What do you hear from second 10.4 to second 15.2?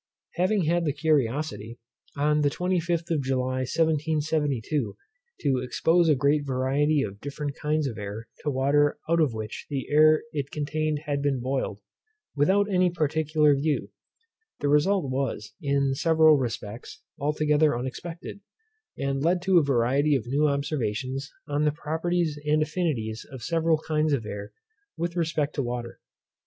contained had been boiled, without any particular view; the result